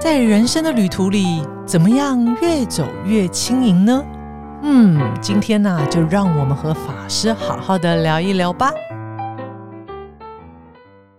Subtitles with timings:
[0.00, 4.00] 在人生的旅途里，怎么样越走越轻盈呢？
[4.62, 8.70] 嗯，今天呢，就让我们和法师好好的聊一聊吧。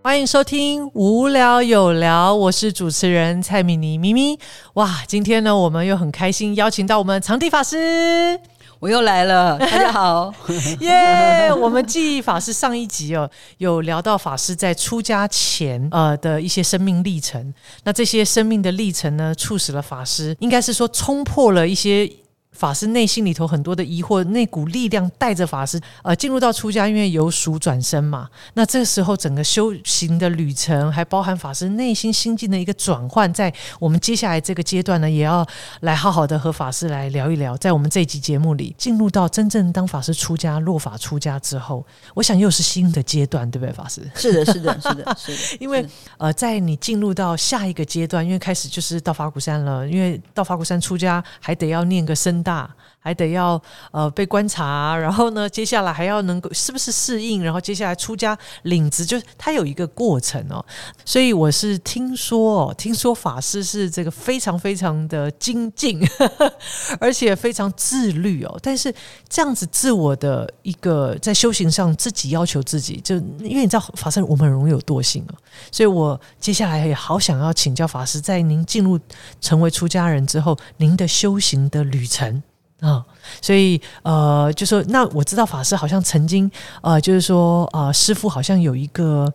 [0.02, 4.38] 欢迎收听《无聊有聊》，我是主持人蔡米妮咪咪。
[4.74, 8.40] 哇，今天呢，我们又很开心邀请到我们长地法师。
[8.80, 10.32] 我又来了， 大家好，
[10.80, 11.52] 耶！
[11.52, 17.52] 我们记忆法师上一集哦，有聊到法师在出家前呃的一些生命历程。
[17.84, 22.10] 那这些生命的历程呢，促使了法师，应该是说冲破了一些。
[22.60, 28.28] 法师内心里头很多的疑惑，那股力量带着法师呃进入到出家，因为由俗转生嘛。
[28.52, 35.46] 那这个时候整个修行的旅程，还包含法师内心心境的一个转换，在我们接下来这个阶段呢，也要
[35.80, 37.56] 来好好的和法师来聊一聊。
[37.56, 44.02] 在我们这一集节目里，进入到真正当法师出家落法出家之后，我想又是新的阶段，对不对，法师？
[44.14, 45.56] 是的，是的，是的，是的。
[45.58, 45.82] 因为
[46.18, 52.44] 呃，在你进入到下一个阶段，因为开始就是到法鼓山了，因为到法鼓山出家还得要念个身。
[52.49, 52.74] 大 있다.
[53.00, 60.64] 还得要呃被观察， 然后呢，接下来还要能够是不是适应，然后接下来出家领职，就是它有一个过程哦。
[61.04, 66.00] 所以我是听说哦，听说法师是这个非常非常的精进，
[67.00, 68.58] 而且非常自律哦。
[68.62, 68.94] 但是
[69.28, 75.34] 这样子自我的一个在修行上自己要求自己，就因为你知道法师我们很容易有惰性哦，
[75.72, 79.00] 所以我接下来也好想要请教法师，在您进入
[79.40, 82.42] 成为出家人之后，您的修行的旅程。
[82.80, 83.04] 啊，
[83.42, 86.50] 所以呃，就说那我知道法师好像曾经
[86.80, 89.30] 呃，就是说呃，师傅好像有一个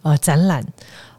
[0.00, 0.64] 呃展览，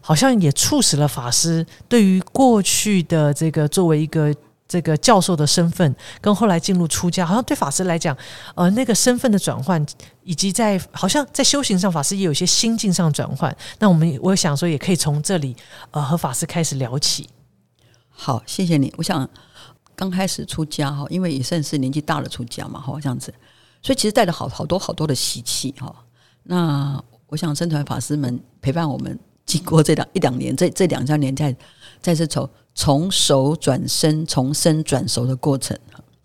[0.00, 4.34] 好像也促使了法师对于过去的这个作为一个
[4.66, 8.16] 这个教授的身份，跟后来进入出家，好像对法师来讲，
[8.56, 9.86] 呃，那个身份的转换，
[10.24, 13.56] 以及在好像在修行上，法师也有些心境上转换。
[13.78, 15.56] 那我们我想说，也可以从这里
[15.92, 17.30] 呃和法师开始聊起。
[18.10, 19.28] 好，谢谢你，我想。
[19.98, 23.34] 刚开始出家哈，因为也算是年纪大了出家嘛哈，这样子，
[23.82, 25.92] 所以其实带了好好多好多的习气哈。
[26.44, 31.54] 那我想僧团法师们陪伴我们经过这两 一两年，这这两三年在
[32.00, 35.76] 在这从从熟转生、从生转熟的过程。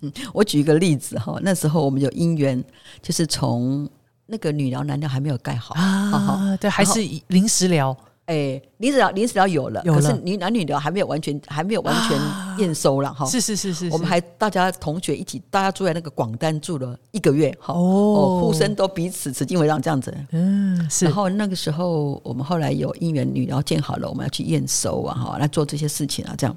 [0.02, 2.64] 嗯，我举一个例子哈，那时候我们有姻缘，
[3.02, 3.90] 就是从
[4.28, 7.00] 那个女疗、男疗还没有盖好啊，对，还是
[7.30, 7.98] 临时疗。
[8.26, 12.18] 哎，临时疗临时疗有了，可是女男女疗还没有完全还没有完全
[12.58, 13.26] 验收了哈。
[13.26, 17.74] 是是是是，我们还大家同学一起，大家住在那个广丹住了一个月哈。
[17.74, 20.16] 哦，互生都彼此此经为让这样子。
[20.32, 21.04] 嗯，是。
[21.04, 26.56] 然后那个时候我们后来有姻缘女疗建好了，我们要去验收啊哈，来做这些事情啊这样。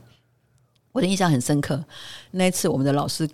[0.93, 1.85] 我的印象很深刻，
[2.31, 3.29] 那一次我们的老师，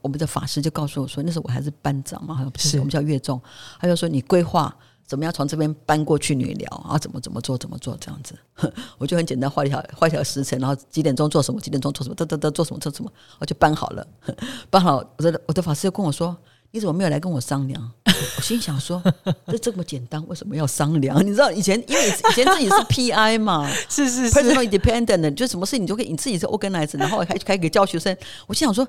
[0.00, 3.40] 我们的法师就告诉我说，那时候我还是班长嘛，好像不是我们叫乐众，
[3.80, 4.72] 他就说你规划。
[5.08, 6.98] 怎么样从这边搬过去女寮啊？
[6.98, 8.34] 怎么怎么做怎么做这样子？
[8.98, 11.58] 我就很简单画一条画一条时辰，然后几点钟做什么？
[11.58, 12.14] 几点钟做什么？
[12.14, 13.10] 得得得做什么做什么？
[13.40, 14.06] 我就搬好了，
[14.68, 15.02] 搬好。
[15.16, 16.36] 我的我的法师又跟我说
[16.72, 17.90] ：“你怎么没有来跟我商量？”
[18.36, 19.02] 我心想说
[19.48, 21.24] ：“这这么简单，为什么要商量？
[21.24, 28.14] 你知道以前因为 以前自己是 PI 嘛，是是 personal independent，就什么事情你就可以你自己是 organize，然后还还给教学生。
[28.46, 28.86] 我心想说，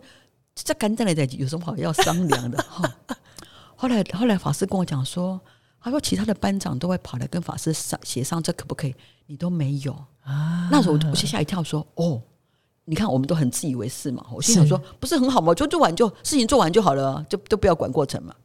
[0.53, 2.57] 这干单来的有什么好要商量的？
[2.69, 2.91] 哈。
[3.77, 5.39] 后来后来法师跟我讲说。
[5.81, 8.93] 他说：“其他的班长都会跑来跟法师商协商，这可不可以？
[9.27, 10.67] 你都没有啊？
[10.71, 12.21] 那时候我就吓一跳，说：‘哦，
[12.85, 15.53] 你看，我们都很自以为是嘛。’我心想说：‘不是很好吗？
[15.53, 18.35] 就做完就事情做完就好了，就都不要管过程嘛。’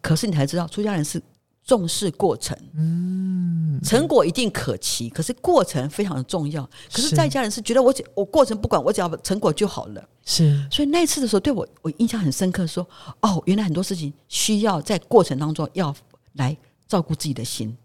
[0.00, 1.20] 可是你才知道，出家人是
[1.62, 6.68] 重视过程，嗯，成果一定可期，可是过程非常的重要。
[6.92, 10.08] 可是在家人是觉得我只我过程不管，我只要成果就好了。
[10.24, 12.86] 是，所以那次的时候，对我我印象很深刻，说
[13.20, 15.94] ：‘哦，原来很多事情需要在过程当中要。’
[16.34, 16.56] 来
[16.86, 17.76] 照顾自己的心，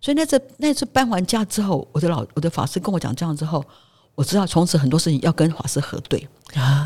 [0.00, 3.64] 所以那次那次搬完家之后，我的老我的法师跟我讲这样之后，
[4.14, 6.26] 我知道从此很多事情要跟法师核对，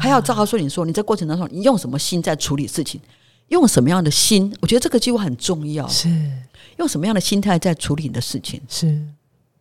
[0.01, 3.01] 还要照他说你说你在过程当中你用什么心在处理事情，
[3.49, 6.09] 用什么样的心，我觉得这个机会很重要，是。
[6.79, 9.01] 用什么样的心态在处理你的事情，是。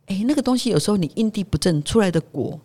[0.06, 2.60] 哎那个东西有时候你因地不正出来的果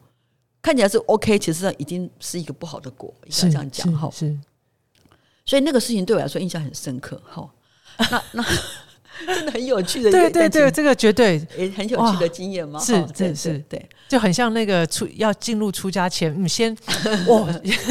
[0.62, 4.34] 看起来是 OK，其实上已经是一个不好的果，应该这样讲哈，是，
[5.44, 7.50] 所以那个事情对我来说印象很深刻哈，
[8.10, 8.44] 那那。
[9.26, 12.78] 真的很有趣的，对对对，这个绝对也很有趣的经验吗？
[12.80, 16.76] 是，这是对，就很像那个出要进入出家前，你先
[17.28, 17.46] 哇，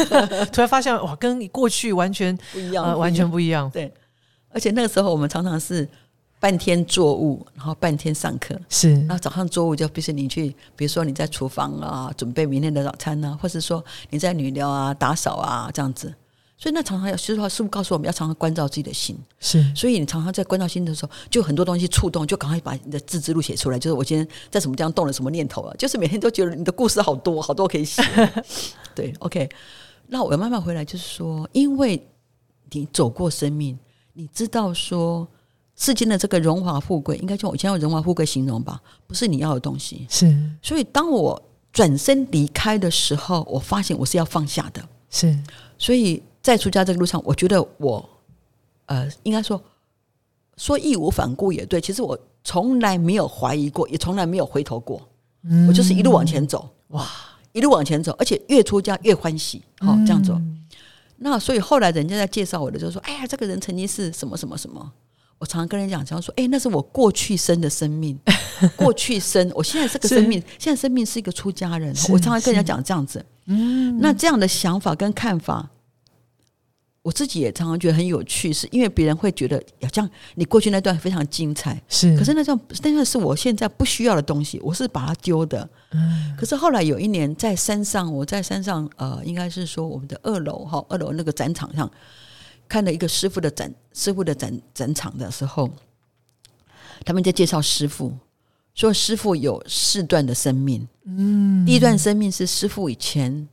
[0.51, 3.69] 突然发现哇，跟过去完全不一样，完全不一样。
[3.69, 3.91] 对，
[4.49, 5.87] 而且那个时候我们常常是
[6.39, 8.59] 半天做物，然后半天上课。
[8.69, 16.13] 是，那早上做物就必须你去，比如说你在厨房啊，准备明天的早餐呢，或是说你在女寮啊打扫啊这样子。
[16.63, 19.17] 所以那常常要，实话，师傅告诉我们要常常关照自己的心。
[19.37, 23.77] 是，所以你常常在关照心的时候，就很多东西触动，就赶快把你的字之路写出来。
[23.77, 25.75] 就是我今天在什么地方动了什么念头啊？
[25.77, 28.01] 就是每天都觉得你的故事好多，好多可以写。
[28.95, 29.49] 对，OK。
[30.07, 32.01] 那我要慢慢回来，就是说，因为
[32.71, 33.77] 你走过生命，
[34.13, 35.27] 你知道说
[35.75, 40.07] 世间的这个荣华富贵，应该就我以前用荣华富贵形容吧，不是你要的东西。
[40.09, 41.43] 是，所以当我
[41.73, 44.81] 转身离开的时候，我发现我是要放下的。
[45.09, 45.37] 是，
[45.77, 46.23] 所以。
[46.43, 48.07] 在出家这个路上，我觉得我，
[48.85, 49.59] 呃，应该说
[50.57, 51.79] 说义无反顾也对。
[51.79, 55.01] 其实我从来没有怀疑过，也从来没有回头过。
[55.43, 57.07] 嗯，我就是一路往前走，哇，
[57.53, 60.39] 一路往前走，而且越出家越欢喜，好这样走。
[61.17, 64.91] 那所以后来人家在介绍我的时候说：“哎呀，这个人曾经是什么什么什么。”
[65.39, 68.19] 我常常跟人讲，常说：“哎，那是我过去生的生命，
[68.75, 73.25] 过去生，我现在这个生命，现在生命是一个出家人。”我常常跟人家讲这样子。
[73.45, 75.69] 嗯，那这样的想法跟看法。
[77.03, 85.69] 我自己也常常觉得很有趣，是因为别人会觉得，呀，这样你过去那段非常精彩，是，可是那段那段是我现在不需要的东西，我是把它丢的。
[85.91, 91.91] 嗯，可是后来有一年在山上，我在山上，呃，应该是说我们的二楼哈，二楼那个展场上
[92.69, 95.69] 看了一个师傅的展，师傅的展展场的时候，
[97.03, 98.13] 他们在介绍师傅，
[98.73, 103.49] 说师傅有四段的生命，嗯，第一段生命是师傅以前。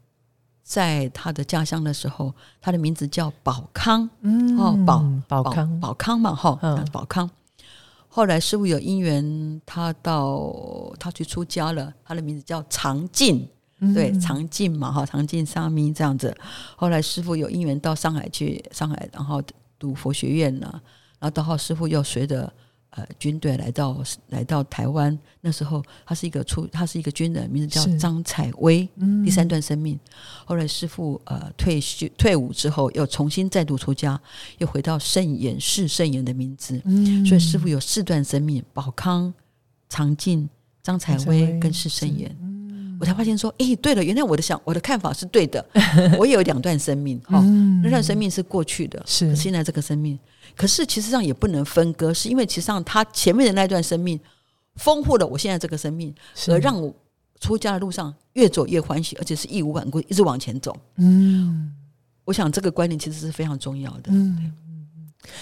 [0.70, 6.56] 在他的家乡的时候，他的名字叫宝康，嗯，哦，宝宝康宝康嘛，哈，
[6.93, 7.28] 宝康。
[8.06, 10.55] 后来师傅有因缘，他到
[10.96, 13.49] 他去出家了，他的名字叫常进，
[13.93, 16.32] 对，常进嘛，哈，常进沙弥这样子。
[16.76, 19.43] 后来师傅有因缘到上海去，上海然后
[19.76, 20.81] 读佛学院了，
[21.19, 22.52] 然后到后师傅又随着。
[22.90, 28.88] 呃，军队来到来到台湾，那时候他是一个出，他是一个军人，名字叫张采薇。
[29.25, 29.98] 第三段生命，
[30.44, 34.20] 后来师傅呃退休退伍之后，又重新再度出家，
[34.58, 36.82] 又回到圣严是圣严的名字。
[36.84, 39.32] 嗯，所以师傅有四段生命：宝康、
[39.88, 40.50] 常进、
[40.82, 42.37] 张采薇跟释圣严。
[42.98, 45.64] 我才发现说，哎，对了，原来我的想我的看法是对的。
[46.19, 47.40] 我也有两段生命，哈，
[47.82, 50.19] 那段生命是过去的，是现在这个生命。
[50.61, 54.21] 可是，其实上也不能分割，是因为其实上他前面的那段生命
[54.75, 56.15] 丰富了我现在这个生命，
[56.49, 56.95] 而让我
[57.41, 60.77] 出家的路上越走越欢喜，而且是义无反顾，一直往前走。
[60.97, 61.75] 嗯，
[62.27, 64.12] 我想这个观念其实是非常重要的。
[64.12, 64.53] 嗯。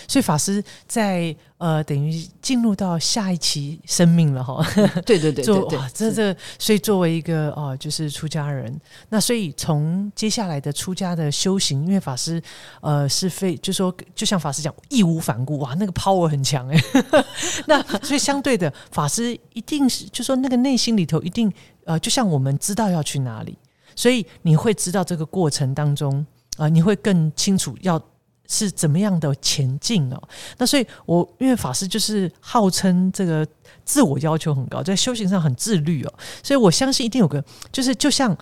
[0.06, 4.64] 所以法师在呃，等于进入到下一期生命了哈。
[5.04, 8.72] 对对对， 做这这，所以作为一个哦，就是出家人，
[9.08, 12.40] 那所以从接下来的出家的修行，因为法师
[12.80, 16.80] 呃是非，就说就像法师讲，义无反顾，哇，那个 power 很强哎。
[17.66, 21.52] 那所以相对的，法师一定是就说那个内心里头一定
[21.84, 23.58] 呃，就像我们知道要去哪里，
[23.96, 26.24] 所以你会知道这个过程当中
[26.56, 28.00] 啊，你会更清楚要。
[28.48, 30.20] 是怎么样的前进哦？
[30.56, 33.46] 那所以，我因为法师就是号称这个
[33.84, 38.36] 自我要求很高，在修行上很自律哦，所以我相信一定有个，就是就像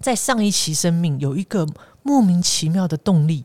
[0.00, 1.66] 在上一期生命有一个
[2.02, 3.44] 莫名其妙的动力，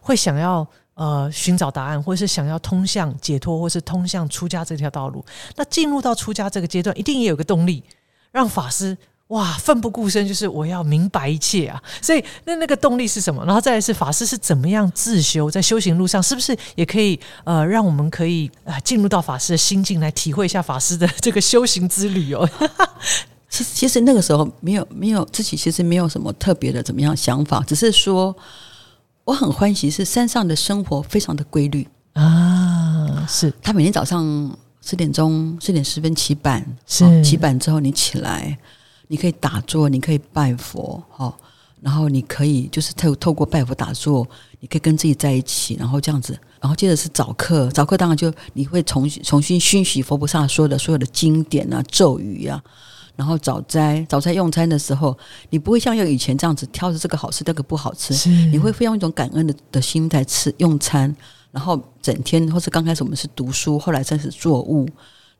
[0.00, 5.24] 会想要呃寻找答案，或是想要通向解脱，或是通向出家这条道路。
[5.56, 7.82] 那进入到出家这个阶段，一定也有个动力，
[8.30, 8.96] 让法师。
[9.30, 11.80] 哇，奋不顾身，就是我要明白一切啊！
[12.02, 13.44] 所以那那个动力是什么？
[13.44, 22.48] 然后再来是法师是怎么样自修，在修行路上是不是也可以呃，让我们可以啊进入到法师的心境来体会一下法师的这个修行之旅哦。
[23.48, 28.36] 其实其实那个时候没有没有自己其实没有什么特别的怎么样想法，只是说
[29.22, 38.58] 我很欢喜是山上的生活非常的规律啊，是他每天早上四点钟四点十分起板，是起板之后你起来。
[39.10, 41.36] 你可以打坐，你可以拜佛，哈，
[41.80, 44.24] 然后你可以就是透透过拜佛打坐，
[44.60, 52.62] 你可以跟自己在一起，然后这样子，然后接着是早课，早课当然就你会重重新熏习佛菩萨说的所有的经典啊、咒语啊，
[53.16, 58.14] 然后早斋，早餐用餐的时候，你不会像用以前这样子挑着这个好吃，那个不好吃，
[58.52, 61.12] 你会非常一种感恩的的心态吃用餐，
[61.50, 64.88] 然后整天或是刚开始我们是读书，后来开始作物。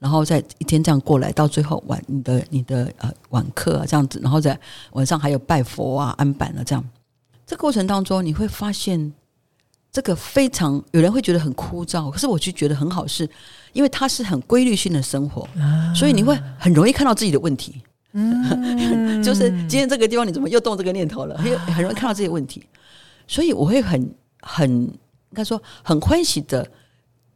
[0.01, 4.59] 然后再一天这样过来，到最后晚你的你的呃晚课啊这样子，然后在
[4.93, 6.83] 晚上还有拜佛啊安板啊这样，
[7.47, 9.13] 这过程当中你会发现
[9.93, 13.29] 这个非常有人会觉得很枯燥，可是我就觉得很好，是
[13.75, 15.47] 因为它是很规律性的生活，
[15.95, 17.83] 所以你会很容易看到自己的问题。
[18.13, 21.37] 嗯， 就是今天这个地方你怎么又动这个念头了？
[21.37, 22.65] 很很容易看到这些问题，
[23.27, 26.67] 所以我会很很应该说很欢喜的。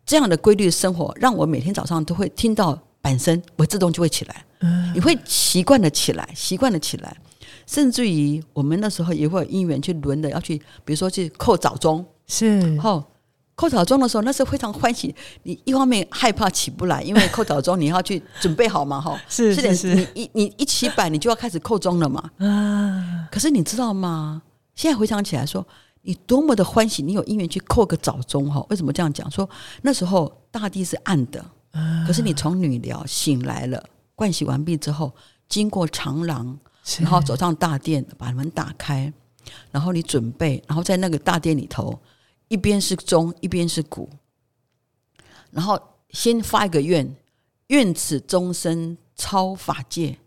[0.07, 4.45] 这样的规律生活，让我每天早上都会听到板声，我自动就会起来。
[4.61, 7.17] 嗯，你会习惯的起来，习惯的起来。
[7.67, 13.03] 甚至于我们那时候也会有姻缘去轮的要去，比如说去扣早钟，是好
[13.55, 15.15] 扣早钟的时候，那是非常欢喜。
[15.45, 22.31] 你一方面害怕起不来，因为扣早钟你要去准备好嘛，哈， 是是是，你一你一起板，你就要开始扣钟了嘛。
[22.39, 24.43] 啊，可是你知道吗？
[24.75, 25.65] 现在回想起来，说
[26.05, 29.29] 你多么的欢喜，你有姻缘去扣个早钟，哈，为什么这样讲？
[29.31, 29.49] 说
[29.83, 31.45] 那时候大地是暗的，
[32.07, 33.83] 可是你从女寮醒来了，
[34.17, 35.13] 盥洗完毕之后，
[35.49, 36.59] 经过长廊，
[37.01, 39.13] 然后走上大殿，把门打开，
[39.71, 41.99] 然后你准备，然后在那个大殿里头。
[42.49, 44.09] 一边是钟，一边是鼓，
[45.51, 45.81] 然后
[46.11, 47.17] 先发一个愿：
[47.69, 50.19] 愿此终身超法界，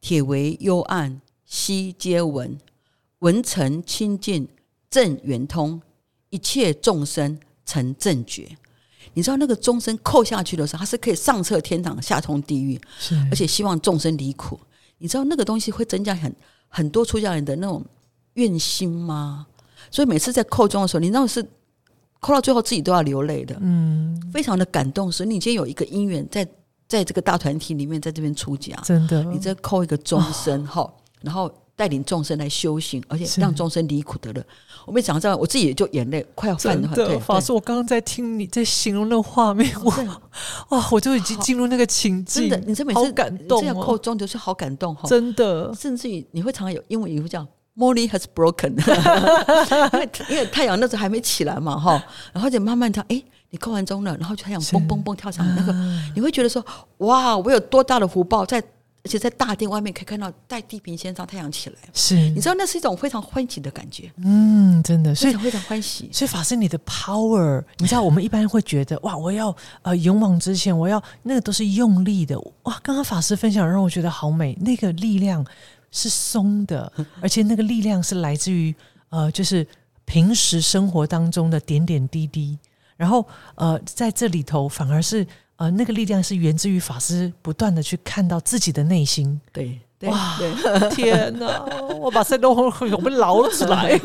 [0.00, 2.56] 铁为幽暗，悉皆闻；
[3.18, 4.48] 闻成清净，
[4.90, 5.80] 正圆通，
[6.30, 8.48] 一切众生成正觉。
[9.14, 12.80] 你知道那个钟声扣下去的时候，它是可以上彻天堂，下通地狱，
[13.30, 14.58] 而且希望众生离苦。
[14.98, 16.34] 你知道那个东西会增加很
[16.68, 17.84] 很多出家人的那种
[18.34, 19.46] 怨心吗？
[19.90, 21.42] 所以每次在扣钟的时候，你知道是
[22.20, 25.10] 扣到最后自己都要流泪的，嗯，非常的感动。
[25.10, 26.46] 所以你今天有一个姻缘，在
[26.86, 30.92] 在这个大团体里面，在这边出家，真的，你这扣一个钟声 哈，
[31.22, 34.44] 然后带领众生来修行，而且让众生离苦得乐。
[34.84, 36.88] 我没想到，我自己也就眼泪快要泛了。
[36.92, 39.92] 对，法师，我刚刚在听你在形容那个画面，我
[40.70, 42.50] 哇，我就已经进入那个情境。
[42.50, 45.72] 真的，你这每次感动，这样扣钟就是好感动哈，真的。
[45.72, 47.46] 甚至于你会常常有英文语叫。
[47.78, 48.74] Molly has broken，
[49.94, 52.02] 因为因为太阳那时候还没起来嘛，哈，
[52.34, 55.72] 然后就慢慢跳，哎，你扣完钟了，然后太阳蹦蹦蹦跳上来，那个
[56.12, 56.60] 你会觉得说，
[56.96, 58.60] 哇，我有多大的福报，在
[59.04, 66.10] 而且在大殿外面可以看到带地平线上太阳起来，是，你知道那是一种非常欢喜的感觉，嗯，真的，所以非常欢喜。
[66.12, 75.44] 所以法师你的 power，你知道我们一般会觉得，哇，我要呃勇往直前，我要那个都是用力的，哇，刚刚法师分享让我觉得好美，那个力量。
[75.90, 78.74] 是松的，而且那个力量是来自于
[79.08, 79.66] 呃，就是
[80.04, 82.58] 平时生活当中的点点滴滴。
[82.94, 85.26] 然后呃，在这里头反而是
[85.58, 89.40] 呃，那个力量是源自于法师不断的去看到自己的内心。
[89.52, 90.38] 对，哇，
[90.90, 91.64] 天哪！
[92.00, 93.98] 我把山东我们捞了出来，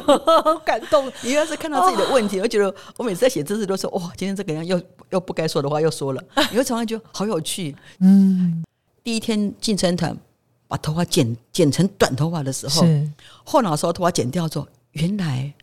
[0.65, 1.11] 感动。
[1.21, 4.81] 你要是看到自己的问题，我觉得我每次在写字都说哇，今天这个人又
[5.11, 6.23] 又不该说的话又说了。
[6.51, 7.75] 你会常常觉得好有趣。
[7.99, 8.63] 嗯，
[9.03, 10.15] 第一天进山团。
[10.65, 12.83] 把头发剪剪成短头发的时候，
[13.43, 15.53] 后脑勺头发剪掉之后，原来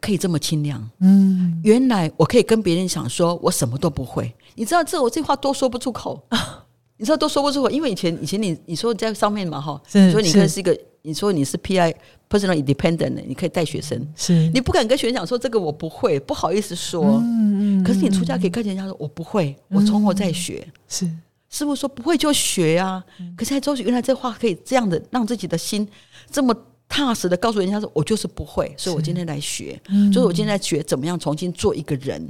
[0.00, 0.88] 可以这么清凉。
[1.00, 4.32] 嗯，原来我可以跟别人想说，我什么都不会。
[4.54, 6.22] 你知道这我这话都说不出口，
[6.96, 11.94] 你知道都说不出口，因为以前以前你你说在上面嘛哈，所以你可以是一个，你说你是 P I
[12.28, 17.20] personal independent，你可以带学生，是你不敢跟学生讲说这个我不会，不好意思说。
[17.22, 20.66] 嗯嗯，可是你出家可以跟人家说我不会，我从头再学。
[20.88, 21.10] 是。
[21.48, 23.02] 师傅说不会就学啊，
[23.36, 25.88] 可是周原来这话可以这样的让自己的心
[26.28, 26.54] 这么
[26.88, 29.80] 踏实的告诉人家说，我就是不会，所以我今天来学，
[30.12, 32.28] 就是我今天来学怎么样重新做一个人，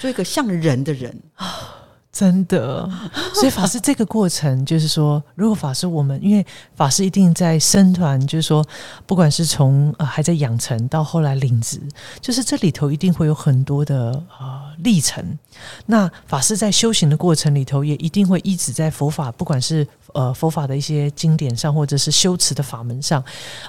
[0.00, 1.80] 做一个像人的人啊。
[2.12, 2.88] 真的，
[3.34, 6.46] 所以法师这个过程就是说，如果法师我们，因为
[6.76, 8.64] 法师一定在生团，就是说，
[9.04, 11.80] 不管是从呃还在养成到后来领职，
[12.20, 15.36] 就是这里头一定会有很多的呃历程。
[15.86, 19.84] 那法师在修行的过程里头，也一定会一直在佛法，不管是。
[20.14, 23.22] 呃，佛法的一些经典上，或者是修持的法门上，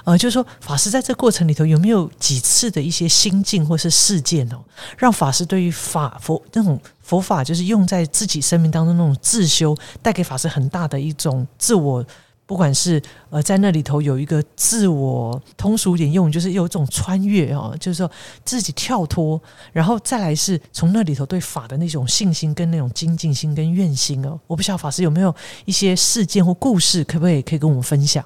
[0.04, 4.58] 呃，就是说，法师在这过程里头有没有几次的一些心境或是事件哦，
[4.96, 12.04] 让法师对于法佛那种佛法，就是用在自己生命当中那种自修，带给法师很大的一种自我。
[12.46, 18.08] 不管是呃在那里头有一个自我通俗点用，就是有一种穿越哦，就是说
[18.44, 19.40] 自己跳脱，
[19.72, 24.38] 然后再来是从那里头对法的那种信心跟那种精进心跟愿心哦。
[24.46, 25.34] 我不晓得法师有没有
[25.64, 28.24] 一些事件或故事，可不可以可以跟我们分享？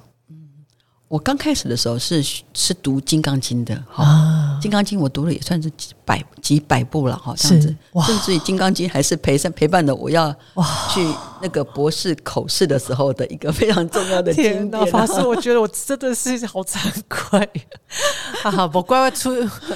[1.08, 2.22] 我刚开始的时候是
[2.54, 4.04] 是读《金刚经》的哈，
[4.60, 7.74] 《金刚经》我读了也算是几百几百部了哈，这样子，
[8.06, 10.32] 甚至于《金刚经》还是陪上陪伴的我要
[10.92, 11.04] 去
[11.42, 14.86] 那个博士口试的时候的一个非常重要的经典。
[14.86, 17.50] 法师，我觉得我真的是好惭愧，
[18.42, 19.30] 哈哈，我乖乖出，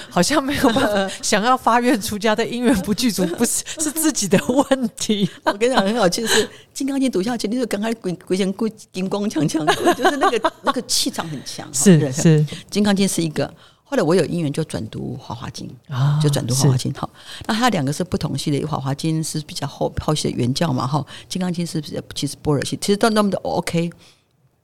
[0.09, 5.29] 好像没有办法想要发愿出家的因缘不具足，不是是自己的问题。
[5.45, 11.25] 我跟你讲，很好就是《金刚经》读下去，你就刚开始鬼鬼神鬼金光强强，就是那个那个气场。
[11.25, 13.50] 很强是是，《金刚经》是一个，
[13.87, 17.09] 后来我有因缘就转读《华华经》啊，就转读《华华经》好，
[17.47, 20.99] 那它两个是不同系的，《华华经》是比较后后系的原教嘛，哈，
[21.29, 23.91] 《金刚经》是比较其实般若系，其实都那么的 OK。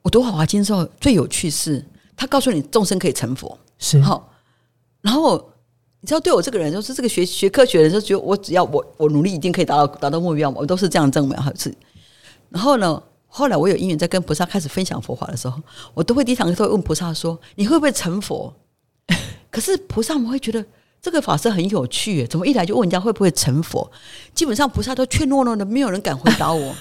[0.03, 1.85] 我读《华华经》的时候最有趣是，
[2.17, 4.33] 他告诉你众生可以成佛，是好，
[5.03, 5.37] 然后
[6.01, 11.73] 你知道对我这个人，就是这个学学科学的人，就觉得我只要我我努力一定可以达到达到目标，我都是这样认为哈是。
[12.49, 13.03] 然后呢？
[13.33, 15.63] 后来我有因缘在跟菩萨开始分享佛法的时候，
[15.95, 18.53] 我都会第一堂课都会问菩萨说：“你会不会成佛？”
[19.51, 20.65] 可是菩萨们会觉得
[21.03, 23.91] 这个法师很有趣，怎么一来就问人家会不会成佛？
[24.35, 26.75] 基本上菩萨都怯懦懦的，没有人敢回答我。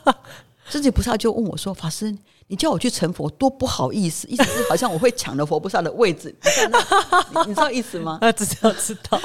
[0.68, 6.34] 甚至菩萨就问我说：“法师，你叫我去成佛，多不好意思，意思是好像我会抢了佛菩萨的位置，
[7.46, 9.20] 你知道意思吗？”啊，知道知道。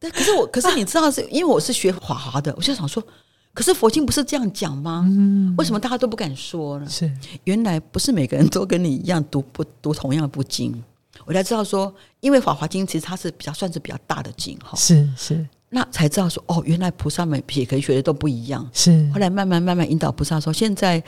[0.00, 3.00] 对，可是我，可是你知道是因为我是学华华的，我就想说，
[3.54, 5.04] 可是佛经不是这样讲吗？
[5.08, 6.86] 嗯，为什么大家都不敢说呢？
[6.88, 7.08] 是
[7.44, 10.82] 原来不是每个人都跟你一样读不读同样的部经，
[11.24, 21.02] 我才知道说，因为法华经其实它是比较算是比较大的经哈，是是，那才知道说哦，原来菩萨们也可以学的都不一样，是后来慢慢慢慢引导菩萨说，现在。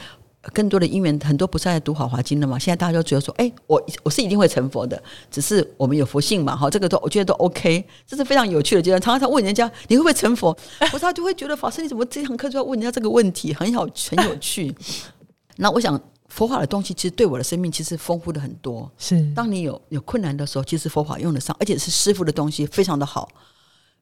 [0.55, 2.59] 更多的因缘，很多不是在读《法华经》了嘛？
[2.59, 5.00] 现在大家都觉得说，哎，我我是一定会成佛的，
[5.31, 8.99] 只是我们有佛性嘛，哈，这个都我觉得都 OK，这是非常有趣的阶段。
[8.99, 10.57] 常常问人家你会不会成佛，
[10.90, 14.75] 菩萨就会觉得法师你怎么这堂课就要问人家这个问题，很好，很有趣。
[15.57, 18.90] 那我想佛法的东西其实对我的生命其实丰富的很多。
[18.96, 23.28] 是，当你有有困难的时候，其实佛法用得上，而且是师傅的东西非常的好，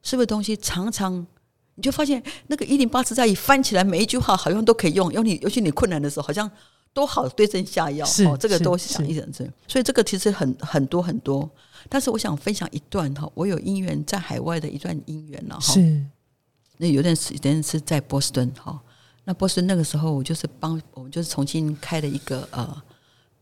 [0.01, 1.27] 师傅的东西常常。
[1.75, 5.13] 你就发现那个一零八自在一翻起来，每一句话好像都可以用。
[5.13, 6.51] 尤你尤其你困难的时候，好像
[6.93, 8.05] 都好对症下药。
[8.05, 9.49] 是，这个都想一整针。
[9.65, 11.49] 所以这个其实很很多很多。
[11.87, 15.73] 但是我想分享一段哈，我有姻缘在海外的一段姻缘了哈。
[15.73, 16.05] 是。
[16.75, 18.77] 那有段时间是在波士顿哈。
[19.29, 22.75] 那波士顿那个时候，我就是帮我们就是重新开了一个呃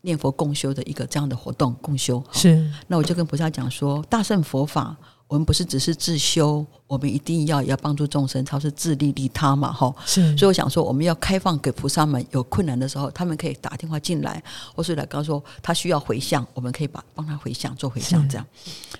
[0.01, 2.22] 念佛共修的一个这样的活动共修。
[2.34, 2.70] 是。
[2.88, 4.98] 那我就跟菩萨讲说，大圣佛法。
[5.29, 9.94] 我们不是只是自修，我们一定要要帮助众生，他是自利利他嘛，哈。
[10.06, 14.41] 是，所以我想说，我们要开放给菩萨们有困难的时候，他们可以打电话进来，
[14.74, 18.46] 或是来告诉他需要回向，我们可以把帮他回向做回向这样。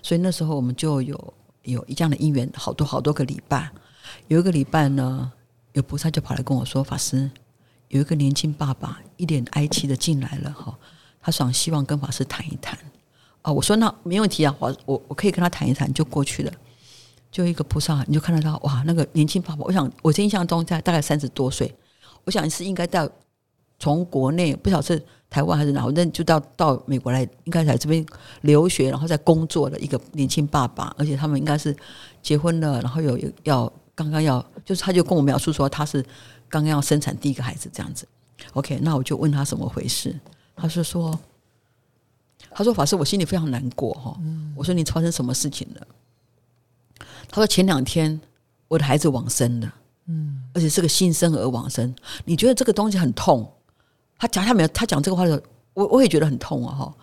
[0.02, 3.70] 所以那时候我们就有有一这样的因缘，好多好多个礼拜。
[4.28, 5.32] 有一个礼拜呢，
[5.78, 7.30] 有菩萨就跑来跟我说：“法师，
[7.90, 10.76] 有一个年轻爸爸一脸哀戚的进来了，哈，
[11.22, 12.76] 他想希望跟法师谈一谈。”
[13.44, 16.52] 啊，我说那没问题啊，我我我可以跟他谈一谈，就过去了。
[17.30, 21.72] 就一个菩萨，你就看到他哇，那个年轻爸爸，我想我印象中在大概三十多岁，
[22.24, 23.08] 我想是应该到
[23.78, 28.04] 从国内不晓得是台湾还是哪，反正就到到美国来，应该来这边
[28.42, 31.76] 留学，然后在工作的一个年轻爸爸，而且他们应该是
[32.24, 36.02] 结婚了，然后有要刚刚要，就是他就跟我描述说他是
[36.48, 38.08] 刚刚要生产第一个孩子这样子。
[38.54, 40.18] OK，那我就问他怎么回事，
[40.56, 41.20] 他是说。
[42.52, 44.18] 他说：“法师，我心里非常难过哈。”
[44.56, 45.88] 我说：“你发生什么事情了？”
[47.30, 48.20] 他说：“前两天
[48.68, 49.74] 我的孩子往生了，
[50.06, 51.94] 嗯，而且是个新生儿往生。
[52.26, 53.52] 你觉得这个东西很痛？”
[54.18, 56.74] 他讲他没有，他讲这个话的时候，我我也觉得很痛啊！
[56.74, 56.94] 哈，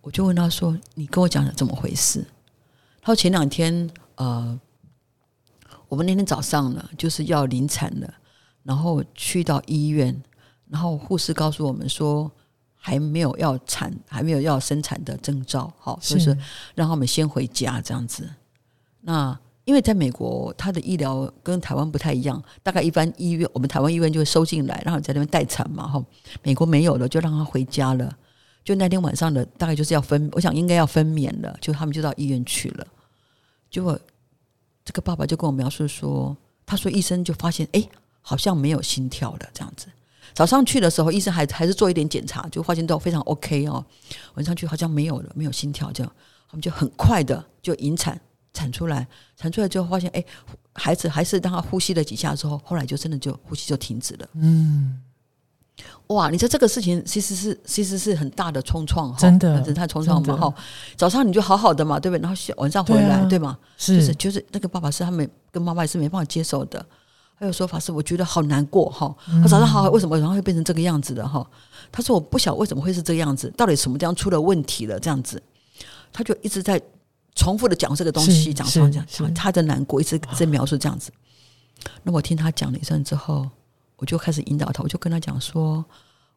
[0.00, 2.24] 我就问他说：“你跟我讲怎么回事？”
[3.02, 4.58] 他说：“前两天呃，
[5.94, 8.14] 我们那天早上呢，就是要临产了，
[8.62, 10.22] 然后去到医院，
[10.68, 12.30] 然后护士告诉我们说。”
[12.86, 16.36] 还没有要产，还没有要生产的征兆，好，就是
[16.74, 18.28] 让他们先回家这样子。
[19.00, 26.04] 那因为在美国，他的医疗跟台湾不太一样，大概一般医院，我们台湾医院就会收进来，然后在那边待产嘛，哈。
[26.42, 28.14] 美国没有了，就让他回家了。
[28.62, 32.86] 就那天晚上的，大概就是要分，我想应该要分娩了，就他们就到医院去了。
[33.70, 33.98] 结果
[34.84, 37.88] 这个爸爸就跟我描述说，他说医生就发现，哎，
[38.20, 39.86] 好像没有心跳了，这样子。
[40.32, 43.84] 早上去的时候，医生还还是做一点检查，就发现都非常 OK 哦。
[44.34, 46.12] 晚上去好像没有了，没有心跳，这样
[46.48, 48.20] 他们就很快的就引产
[48.52, 50.24] 产出来，产出来之后发现，哎，
[50.74, 54.28] 孩子还是让他呼吸了几下之后，后来就真的就呼吸就停止了。
[54.34, 55.00] 嗯，
[56.08, 60.54] 哇，你说这个事情其实是其实是很大的冲创，真的，真太冲创嘛哈。
[60.96, 62.20] 早上你就好好的嘛，对不对？
[62.22, 63.58] 然后晚上回来，对吗？
[63.76, 66.84] 是，就是就是那个爸爸是他们跟妈妈也是没办法接受的。
[67.36, 69.12] 还有说法是，我觉得好难过哈。
[69.42, 71.44] 他早上好好，为什么然后会变成这个样子的哈？
[71.90, 75.00] 他说我不晓为什么会是这个样子，到底什么地方出了问题了？
[75.00, 75.42] 这样子，
[76.12, 76.80] 他就一直在
[77.34, 81.10] 重复的讲这个东西，讲讲讲，他的难过一直在描述这样子。
[82.04, 83.48] 那我听他讲了一阵之后，
[83.96, 85.84] 我就开始引导他，我就跟他讲说：“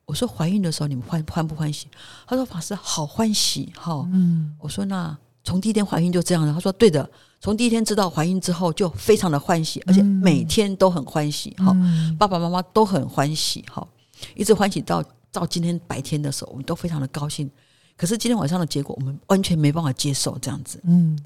[0.05, 1.87] 我说怀孕的时候你们欢欢不欢喜？”
[2.27, 5.17] 他说：“法师好欢喜哈。”嗯，我说那。
[5.43, 7.09] 从第一天怀孕就这样的，他说对的。
[7.39, 11.51] 从第一天知道怀孕之后，就非常的欢喜，而且每天都很欢喜。
[11.51, 11.73] 哈，
[12.19, 13.63] 爸爸妈妈都很欢喜。
[13.71, 13.87] 哈，
[14.35, 17.49] 一直欢喜到到今天白天的时候，我们都非常的高兴。
[17.95, 20.81] 可是今天晚上的结果，我们完全没办法接受这样子。
[20.83, 21.17] 嗯，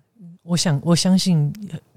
[0.44, 1.52] 我想我相信。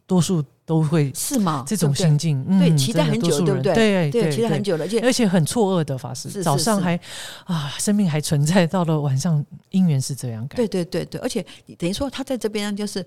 [0.07, 1.65] 多数都会是吗？
[1.67, 3.75] 这种心境，对，期待很久，对不对？
[3.75, 6.99] 对对，期待很久了，而且而且很错愕的法师，早上还
[7.45, 10.47] 啊，生命还存在，到了晚上，姻缘是这样。
[10.49, 11.45] 对对对对，而且
[11.79, 13.05] 等于说他在这边就是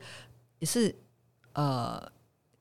[0.60, 0.94] 也是
[1.54, 2.02] 呃，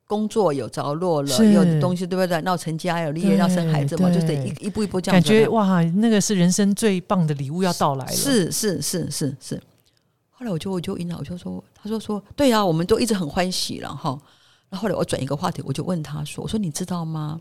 [0.06, 2.40] 工作有着落了，有东西对不对？
[2.42, 5.20] 闹成家有立业要生孩子嘛，就得一一步一步这样。
[5.20, 8.12] 感觉哇，那个是人生最棒的礼物要到来了。
[8.12, 9.62] 是是是是是。
[10.30, 14.18] 后来我就我就引导，我就说，他说说对啊，我们都一直很欢喜了哈。
[14.68, 17.40] 那后来我转一个话题，我就问他说：“我说你知道吗？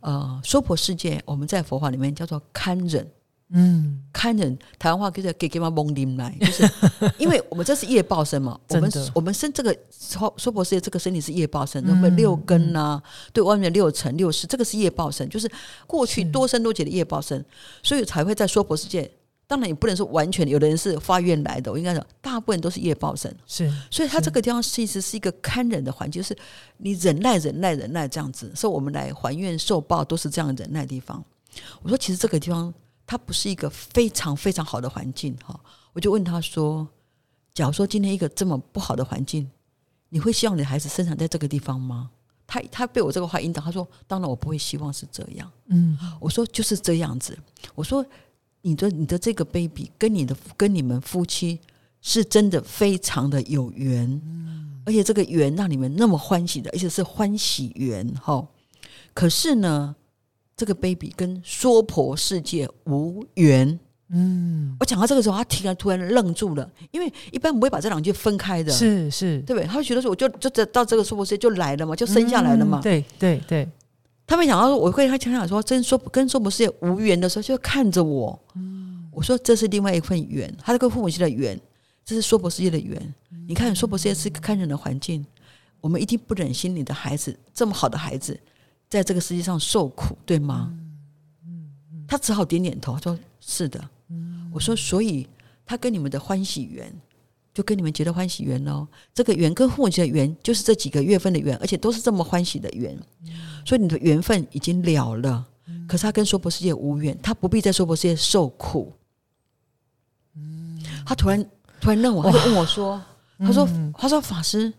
[0.00, 3.10] 呃，娑婆世界我们在佛法里面叫做堪忍。”
[3.50, 6.68] 嗯，堪忍台湾话叫做给给妈蒙林来，就是
[7.18, 13.00] 因为我们这是业报身嘛， 我们我们生这个娑娑婆世界这个身体是业报身，那么六根呐，
[13.32, 15.48] 对外面六尘六识，这个是业报身，就是
[15.86, 17.44] 过去多生多劫的业报身，
[17.82, 19.08] 所以才会在娑婆世界。
[19.46, 26.36] 当然也不能说完全，有的人是发愿来的，我应该说大部分都是业报生，是，所以他这个地方其实是一个看人的环境，就是
[26.78, 31.24] 你忍耐忍耐忍耐这样子，所以我们来还愿受报都是这样忍耐的地方。
[31.82, 32.72] 我说其实这个地方。
[33.06, 35.60] 它不是一个非常非常好的环境哈，
[35.92, 36.88] 我就问他说
[37.52, 39.46] ：“假如说今天一个这么不好的环境，
[40.08, 42.08] 你会希望你的孩子生长在这个地方吗？”
[42.48, 47.38] 他他被我这个话引导，他说：“当然我不会希望是这样。”嗯，我说就是这样子。
[47.74, 48.02] 我说
[48.64, 51.60] 你的你的这个 baby 跟你的跟你们夫妻
[52.00, 58.46] 是真的非常的有缘，嗯，而且这个缘让你们那么欢喜的，而且是欢喜缘哈。
[59.14, 59.94] 可是呢？
[60.56, 63.76] 这个 baby 跟娑婆世界无缘。
[64.10, 69.66] 嗯，我讲到这个时候，他突然突然愣住了，因为一般不会把这两句分开的，是是，对不对？
[69.66, 72.80] 他会觉得说，我就就到这个娑婆世界就来了嘛，就生下来了嘛。
[72.80, 73.68] 对对对，
[74.26, 78.38] 他没想到我会他想想说，真说跟娑婆世界无缘的时候，就看着我。
[78.54, 81.60] 嗯，我说这是另外一份缘，他是跟父母亲的缘，
[82.04, 83.14] 这是娑婆世界的缘。
[83.46, 85.24] 你看，娑婆世界是一个看人的环境，
[85.80, 88.38] 我们一定不忍心你的孩子这么好的孩子。
[88.88, 90.72] 在这个世界上受苦，对吗？
[91.44, 95.26] 嗯嗯，他只好点点头，说：“是的。”嗯，我说：“所以
[95.66, 96.90] 他跟你们的欢喜缘，
[97.54, 98.86] 就跟你们结的欢喜缘喽。
[99.14, 102.98] 这个缘跟父母亲的缘，就是这几个月份的缘，而且都是这么欢喜的缘。
[103.64, 105.46] 所以你的缘分已经了了。
[105.86, 108.92] 可是他跟娑婆世界无缘，他不必在娑婆世界受苦。
[110.36, 111.42] 嗯，他突然
[111.80, 113.00] 突然认我，他就问我说
[113.38, 114.72] ：“他说，他说法师，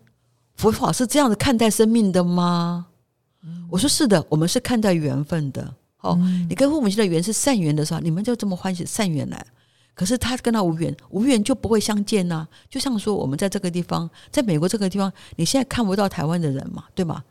[0.54, 2.86] 佛法是这样子看待生命的吗？”
[3.70, 5.74] 我说是的，我们是看待缘分的。
[6.02, 9.46] 哦，你跟父母亲的缘是善缘的时候，你们就这么欢喜善缘来。
[9.96, 12.46] 可是他跟他无缘，无缘就不会相见呐。
[12.70, 17.24] 就像说，我们在这个地方，在美国这个地方，你现在看不到台湾的人嘛，对吗？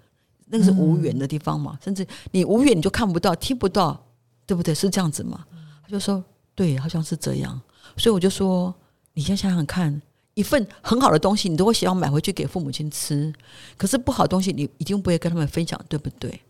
[0.48, 4.04] 那个是无缘的地方嘛，甚至你无缘你就看不到、听不到，
[4.46, 4.74] 对不对？
[4.74, 5.46] 是这样子嘛？
[5.84, 6.22] 他就说，
[6.56, 7.62] 对，好像是这样。
[7.96, 8.74] 所以我就说，
[9.14, 10.02] 你先想想看。
[10.34, 13.34] 一份很好的东西，你都会希望买回去给父母亲吃。
[13.78, 16.42] 可是不好的东西，你一定不会跟他们分享，对不对？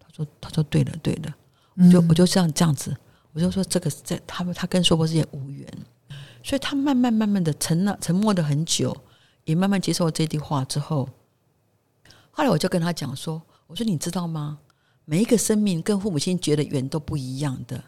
[0.00, 1.32] 他说：“他说对了，对了。”
[1.78, 2.96] 我就我就这样这样子，
[3.32, 5.66] 我就说这个在他们他跟说婆之间无缘，
[6.42, 8.96] 所以他慢慢慢慢的沉了沉默了很久，
[9.44, 11.08] 也慢慢接受了这句话之后，
[12.30, 14.58] 后来我就跟他讲说：“我说你知道吗？
[15.04, 17.82] 每一个生命跟父母亲结的缘都不一样的。”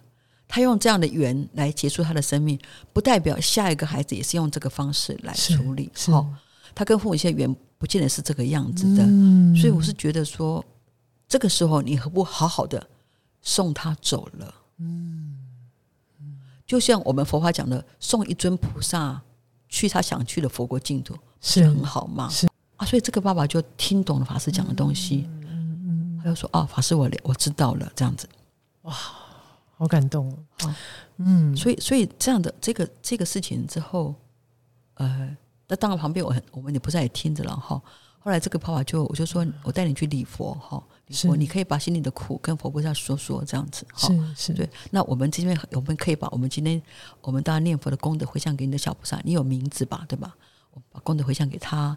[0.47, 2.61] 他用这样的缘来结束他的生命，
[2.93, 5.91] 不代表下一个孩子也是用这个方式来处理。
[6.09, 6.29] 哦，
[6.75, 9.03] 他跟父母亲的缘不见得是这个样子的，
[9.59, 10.63] 所以我是觉得说，
[11.27, 12.87] 这个时候你何不好好的
[13.41, 14.55] 送他走了？
[14.83, 15.39] 嗯，
[16.67, 19.23] 就像我们佛法讲的，送一尊菩萨
[19.69, 22.29] 去他想去的佛国净土，是很好吗？
[22.29, 25.29] 是啊，所以这个爸爸就听懂了法师讲的东西。
[25.29, 28.29] 嗯嗯，他就说：“啊，法师，我我知道了。”这样子，
[28.83, 28.95] 哇。
[29.75, 30.77] 好感动啊，
[31.17, 34.15] 嗯，所以所以这样的这个这个事情之后，
[34.95, 37.83] 呃，那当然旁边我很我们也不在也听着了哈。
[38.23, 44.69] 后来这个爸爸就我就说我带你去礼佛哈，礼佛你可以把心里的苦跟佛菩萨说说这样子哈，是对。
[44.91, 46.81] 那我们今天我们可以把我们今天
[47.21, 50.35] 我们大家念佛的功德回向给你的小菩萨，你有名字吧，对吧？
[50.73, 51.97] 我把功德回向给他，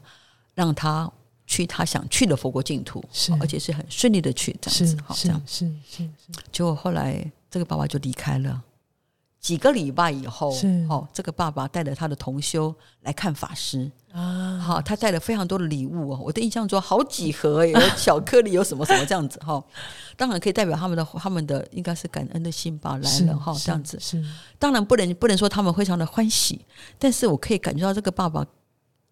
[0.54, 1.12] 让他
[1.48, 6.34] 去他想去的佛国净土，是而且是很顺利的去这样子，好这样是是是。
[6.52, 7.32] 结果后来。
[7.48, 8.62] 这个爸爸就离开了。
[9.45, 10.51] 几个礼拜以后，
[10.89, 14.58] 哦，这个爸爸带着他的同修来看法师啊。
[14.58, 16.19] 好，他带了非常多的礼物哦。
[16.19, 19.63] 我的印象中，好几盒 有巧克力，有什么什么这样子哈。
[20.17, 23.55] 当然可以代表他们的他们的应该是感恩的心吧来了哈。
[23.63, 24.19] 这样子是
[24.58, 26.65] 当然不能不能说他们非常的欢喜，
[26.97, 28.43] 但是我可以感觉到这个爸爸。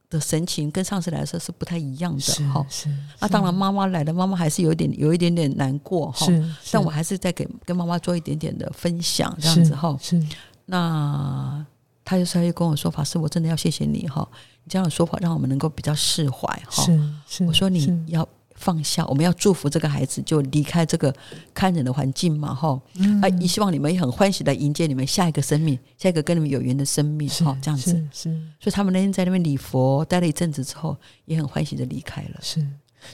[0.10, 2.88] 的神情跟上次来的时候是不太一样的哈，是
[3.20, 6.28] 那当然妈妈来了，妈妈还是有一点有一点点难过哈，
[6.72, 10.22] 但我还是在给跟妈妈做一点点的分享这样子哈，是。
[10.66, 11.66] 那
[12.06, 14.28] 他就他就跟我说法师，我真的要谢谢你哈，
[14.64, 18.28] 你这样的说法让我们能够比较释怀哈，是是，我说你要。
[18.56, 21.14] 放下，我们要祝福这个孩子就离开这个
[21.54, 22.80] 看人的环境嘛，哈，
[23.22, 32.66] 啊，也希望你们也很欢喜的迎接你们下一个生命，下一个跟你们有缘的生命，哈，这样子，是，所以他们那天在那边礼佛待了一阵子之后，也很欢喜的离开了，是，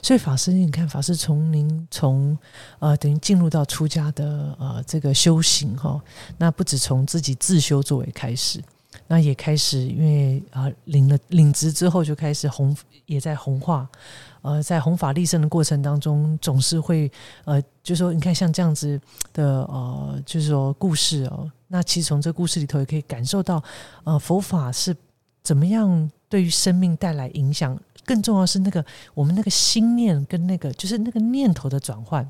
[0.02, 2.36] 所以法师，你看法师从您从
[2.78, 6.00] 呃等于进入到出家的呃这个修行哈，
[6.38, 8.62] 那不止从自己自修作为开始，
[9.08, 12.76] 那也开始因为啊领了领职之后就开始红
[13.06, 13.88] 也在红化，
[14.42, 17.10] 呃在弘法立身的过程当中，总是会
[17.44, 19.00] 呃就说你看像这样子
[19.32, 23.62] 的呃就是说故事哦，那其实从这故事里头也可以感受到
[24.04, 24.96] 呃佛法是
[25.42, 27.78] 怎么样对于生命带来影响。
[28.06, 32.28] 更重要是那个我们那个心念跟那个就是那个念头的转换，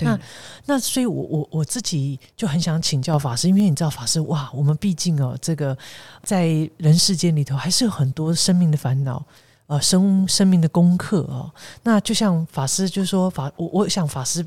[0.00, 0.18] 那
[0.66, 5.78] 那所以，我我我自己就很想请教法师，因为你知道法师哇，我们毕竟哦，这个
[6.22, 9.24] 在人世间里头还是有很多生命的烦恼，
[9.66, 11.52] 呃，生生命的功课啊。
[11.82, 14.46] 那就像法师就是说法，我我想法师。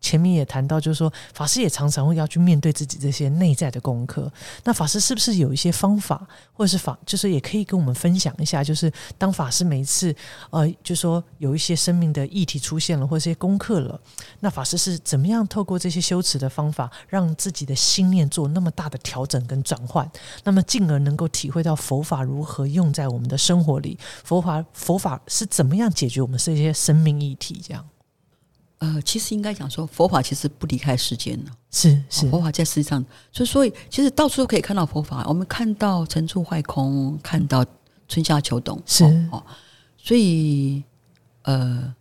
[0.00, 4.32] 前面也谈到，就是说法师也常常会要去面对自己这些内在的功课。
[4.64, 8.64] 那法师是不是有一些方法，或者是法，就是也可以跟我们分享一下？
[8.64, 10.14] 就是当法师每一次，
[10.50, 14.00] 呃，就说有一些生命的议题出现了，或者一些功课了，
[14.40, 20.10] 那法师是怎么样透过这些修持的方法，让自己的心念做那么大的调整跟转换？
[20.44, 23.98] 那么进而能够体会到佛法如何用在我们的生活里？
[24.24, 27.60] 佛法佛法是怎么样解决我们这些生命议题？
[27.62, 27.86] 这样？
[28.80, 35.22] 呃，其实应该讲说，佛法其实不离开世间的，是是，佛法在世界上，所以所以其实到处都可以看到佛法。
[35.28, 37.62] 我们看到尘处坏空，看到
[38.08, 39.44] 春夏秋冬，是哦。
[39.98, 40.82] 所以
[41.42, 41.94] 呃，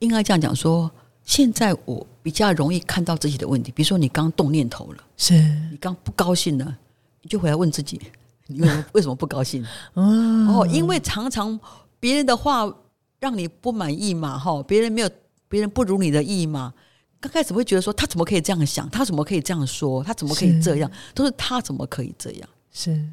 [0.00, 0.90] 应该这样讲说，
[1.24, 3.72] 现在我比较容易看到自己的问题。
[3.72, 5.32] 比如说，你刚动念头了，是
[5.70, 6.76] 你刚不高兴了，
[7.22, 7.98] 你就回来问自己，
[8.48, 9.64] 你为什么为什么不高兴？
[9.94, 11.58] 哦，因为常常
[11.98, 12.70] 别人的话
[13.18, 15.08] 让你不满意嘛，哈，别人没有。
[15.52, 16.72] 别人不如你的意吗？
[17.20, 22.48] 刚开始会觉得说他怎么可以这样想，他怎么可以这样说，他怎么可以这样，都是他怎么可以这样？
[22.70, 23.06] 是。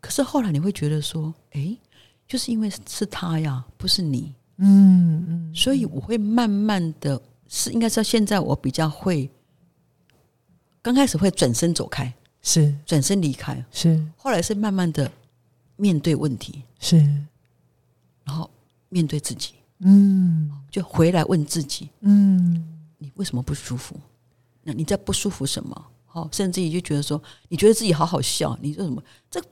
[0.00, 1.76] 可是后来你会觉得说，哎，
[2.26, 4.34] 就是因为是他呀，不是你。
[4.56, 5.54] 嗯嗯。
[5.54, 9.28] 所以我会慢慢的，是应该说现在我比较会，
[10.80, 14.02] 刚开始会转身走开，是转身离开，是。
[14.16, 15.12] 后来是慢慢的
[15.76, 16.96] 面对问题，是，
[18.24, 18.50] 然后
[18.88, 19.52] 面对自己。
[19.86, 22.64] 嗯，就回来问自己，嗯，
[22.98, 23.94] 你为什么不舒服？
[24.62, 25.86] 那你在不舒服什么？
[26.06, 29.02] 好，甚至于就觉得说，你觉得自己好好笑，你说什么？
[29.30, 29.42] 这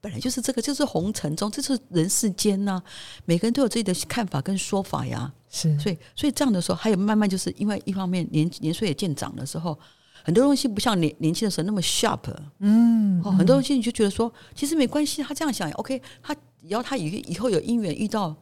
[0.00, 2.82] 本来就是这个，就是红尘中，这是人世间呐。
[3.24, 5.32] 每个人都有自己的看法跟说法呀。
[5.48, 9.78] 是，所以，所以这样的时候，还有慢慢就是因为一方面年年岁也渐长的时候，
[10.22, 12.20] 很多东西不像年年轻的时候那么 sharp。
[12.58, 18.36] 嗯，哦，很多东西你就觉得说，其实没关系，他这样想，OK，他只要他以以后有姻缘遇到。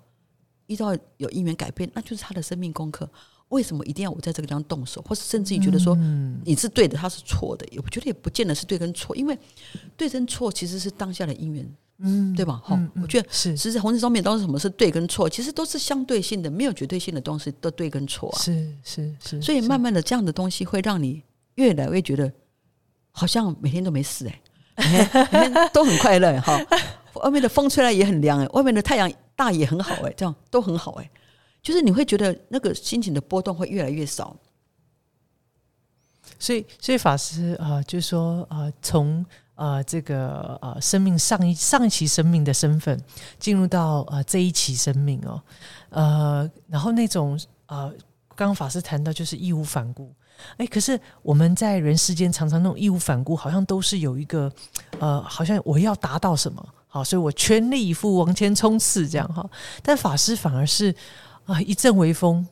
[0.67, 3.09] 遇到有因缘改变，那就是他的生命功课。
[3.49, 5.95] 为什么一定要我在这个地方动手，或是甚至于觉得说
[6.45, 7.65] 你是对的，他是错的？
[7.77, 9.39] 我觉得也不见得是对跟错，因为
[9.97, 12.61] 对跟错其实是当下的因缘，嗯，对吧？
[12.65, 13.57] 好，我觉得是。
[13.57, 18.39] 其实红尘上面都是什么是对跟错，其实都是相对性的，没有绝对性的东西的对跟错啊。
[18.41, 19.41] 是是是。
[19.41, 21.23] 所以慢慢的，这样的东西会让你
[21.55, 22.33] 越来越觉得
[23.13, 24.41] 好像每天都没事哎，
[25.31, 26.61] 每天都很快乐哈。
[27.25, 29.13] 外面的风吹来也很凉哎，外面的太阳。
[29.39, 31.11] 大也很好哎，这样都很好哎，
[31.61, 34.35] 就是你会觉得那个心情的波动会越来越少。
[36.39, 39.23] 所以，所以法师啊，就是说啊，从
[39.55, 42.99] 呃这个呃生命上一上一期生命的身份，
[43.39, 45.43] 进入到呃这一期生命哦，
[45.91, 47.91] 呃，然后那种呃，
[48.35, 50.11] 刚刚法师谈到就是义无反顾，
[50.57, 54.51] 哎，可是我们在人世间常常那种义无反顾，好像都是有一个
[54.99, 56.67] 呃，好像我要达到什么。
[56.97, 59.47] 好，所以我全力以赴往前冲刺，这样哈。
[59.83, 60.95] 但法师反而是
[61.45, 62.47] 啊，一阵微风，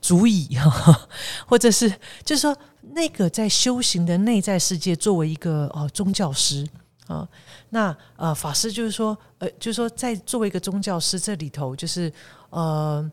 [0.00, 1.08] 足以哈，
[1.46, 1.90] 或者是
[2.24, 2.56] 就是说，
[2.94, 6.66] 那个在修行的内在世界，作为一个呃宗教师
[7.06, 7.28] 啊，
[7.68, 12.10] 那呃法师就是说，呃，就是说，在作为一个宗教师这里头，就是
[12.48, 13.10] 呃，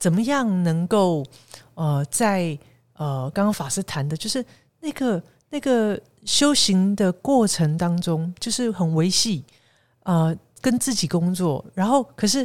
[0.00, 1.24] 怎么样能够
[1.74, 2.58] 呃，在
[2.94, 4.44] 呃，刚刚法师谈的，就是
[4.80, 6.00] 那个那个。
[6.26, 9.44] 修行的过程当中，就是很维系，
[10.02, 11.64] 呃，跟自己工作。
[11.72, 12.44] 然后，可是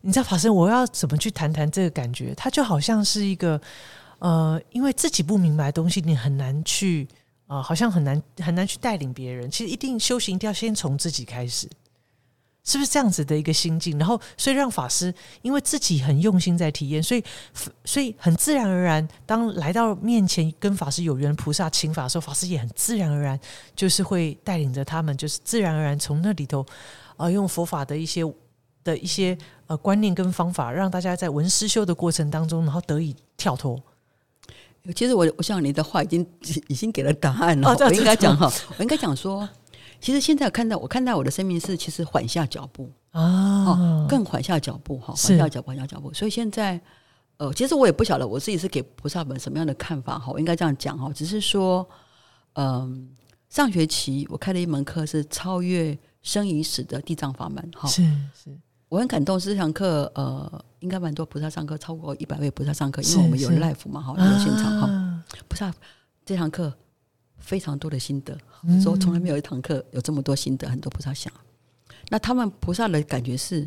[0.00, 2.34] 你知道，法师，我要怎么去谈谈这个感觉？
[2.34, 3.60] 它就好像是一个，
[4.18, 7.06] 呃，因为自己不明白的东西，你很难去，
[7.46, 9.48] 呃，好像很难很难去带领别人。
[9.48, 11.70] 其实，一定修行一定要先从自己开始。
[12.66, 13.96] 是不是这样子的一个心境？
[13.96, 17.24] 然后，所以让法师因为自己很用心在体验，所以，
[17.84, 23.38] 所以很自然而然，当来到面前跟法师有缘菩萨请法的时候，法师也很自然而然，
[23.76, 26.66] 就是会带领着他们，就是自然而然从那里头，
[27.16, 28.22] 啊，用佛法的一些
[28.82, 33.80] 的一些呃观念跟方法，让大家在文思修的过程当中，然后得以跳脱。
[34.94, 36.26] 其实我我想你的话已经
[36.66, 39.48] 已经给了答案了，我应该讲哈， 我应该讲说。
[40.00, 42.90] 其实现在看到我看到我的生命是其实缓下脚步。
[43.12, 46.12] 啊，更缓下脚步哈，缓下脚步，缓下脚步。
[46.12, 46.78] 所以现在，
[47.38, 51.88] 呃，其实我也不晓得我自己是给菩萨们什么样的看法哈，我应该这样讲哈，只是说，
[52.56, 53.08] 嗯，
[53.48, 58.02] 上学期我开了一门课是超越生与死的地藏法门哈，是
[58.34, 58.54] 是，
[58.90, 65.72] 我很感动，这堂课呃，应该蛮多菩萨上课，超过一百位菩萨上课，因为我们有 life 嘛哈，有现场哈，菩萨
[66.26, 66.70] 这堂课
[67.46, 68.36] 非常多的心得，
[68.82, 71.32] 说从来没有一堂课有这么多心得，很多菩萨想。
[72.08, 73.66] 那他们菩萨的感觉是，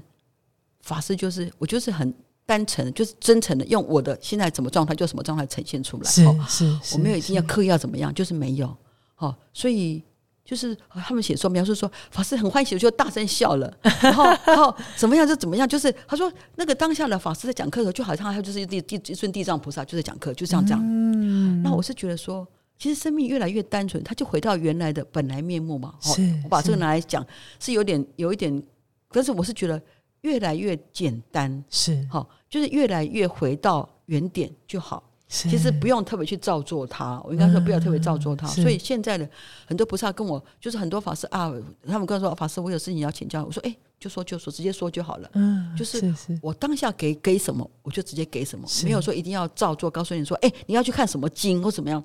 [0.82, 2.14] 法师就是我就是很
[2.46, 6.10] 单纯，就是真诚的用我的现在怎么状态就什么状态呈现出来。
[6.10, 8.76] 是是，我没有一定要刻意要怎么样，就是没有。
[9.16, 10.04] 好，所以
[10.44, 13.74] 就是他们写说描述说法师很欢喜，就大声笑了。
[14.02, 20.82] 然后然后怎么样就怎么样，就是他说那个当下的法师在讲课的时候，就好像他就是地地一尊地藏菩萨就在讲课，就像这样。
[20.84, 22.46] 嗯，那我是觉得说。
[22.80, 25.94] 其实生命越来越单纯，它就回到原来的本来面目嘛。
[26.00, 27.24] 是，我把这个拿来讲，
[27.60, 28.64] 是有点有一点，
[29.12, 29.80] 但是我是觉得
[30.22, 35.04] 越来越简单，是好，就是越来越回到原点就好。
[35.28, 38.48] 其实不用特别去造作它，我应该说不要特别造作它。
[38.48, 39.30] 所以现在的
[39.68, 41.54] 很多菩萨跟我，就是很多法师啊，
[41.86, 43.46] 他们跟我说法师，我有事情要请教。
[43.46, 45.30] 我说，哎，就说就说，直接说就好了。
[45.34, 46.12] 嗯，就是
[46.42, 49.88] 我当下给给什么，我就直接给什么，没有说一定要照做。
[49.88, 52.04] 告诉你说，哎，你要去看什么经或怎么样。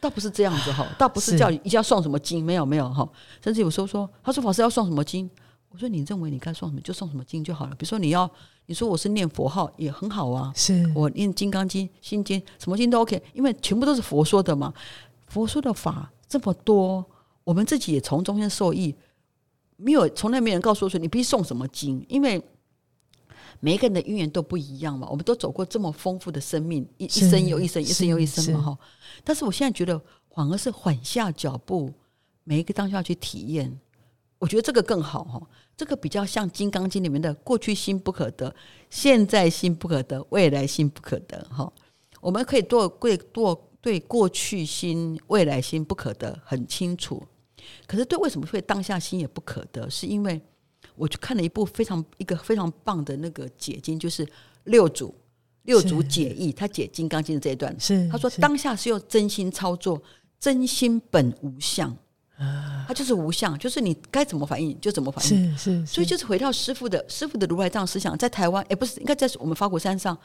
[0.00, 3.08] 倒不是这样子哈，倒不是叫一定要送什么经，没有没有哈。
[3.42, 5.28] 甚至有时候说，他说法师要送什么经，
[5.70, 7.74] 我说你认为你该送什么就送什么经就好了。
[7.76, 8.30] 比如说你要
[8.66, 14.72] 你说我是念佛号也很好啊，是我念金刚经、心经，什么经都 OK，因为全部都是佛说的嘛。
[15.26, 17.04] 佛说的法这么多，
[17.44, 18.94] 我们自己也从中间受益。
[19.76, 22.42] 没有从来没有人告诉我说你必须送什么经，因为。
[23.60, 28.78] 每一个人的姻缘都不一样嘛，我们都走过这么丰富的生命，一一生又一生，一生又一生嘛哈。
[29.24, 31.92] 但是我现在觉得，反而是缓下脚步，
[32.44, 33.76] 每一个当下去体验，
[34.38, 35.42] 我觉得这个更好哈。
[35.76, 38.54] 这个比较像《金刚经》里面的“过去心不可得，
[38.90, 41.72] 现在心不可得，未来心不可得”哈。
[42.20, 47.22] 我们可以做对做对过去心、未来心不可得很清楚，
[47.86, 50.40] 可是对为什么会当下心也不可得，是因为。
[50.98, 54.26] 我去看了一部非常一个非常棒的那个解经，就是
[54.64, 55.14] 六祖
[55.62, 60.02] 六祖解义，他解《金刚经》的这一段，是他说当下是用真心操作，
[60.40, 61.96] 真心本无相。
[62.36, 70.16] 啊，他就是无相，就是你该怎么反应就怎么反应，是是，所以就是回到师傅的师傅的如来藏思想，在台湾，哎，不是应该在我们法果山上，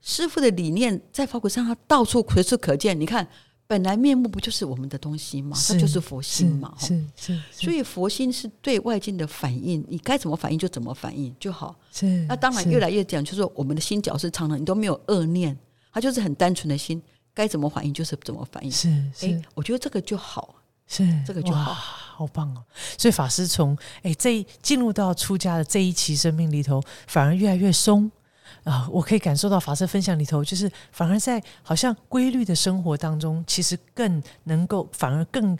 [0.00, 3.26] 师傅的理念在法果山上到处随处可见，你看。
[3.70, 5.56] 本来面目不就是我们的东西吗？
[5.68, 6.74] 它就是佛心嘛。
[6.76, 11.76] 是是，所以佛心是对外境的反应，你该怎么反应就怎么反应就好。
[11.92, 12.04] 是。
[12.26, 15.56] 那当然越来越讲，就是我们的心角是常常你都没有恶念，
[15.92, 17.00] 它就是很单纯的心，
[17.32, 18.72] 该怎么反应就是怎么反应。
[18.72, 20.56] 是是，我觉得这个就好。
[20.88, 22.64] 是这个就好，好棒哦！
[22.98, 28.10] 所以法师从哎这进入到出家的这一期生命里头，反而越来越松。
[28.64, 35.56] 啊，我可以感受到法师分享里头，就是反而在好像规律的生活当中，其实更能够，反而更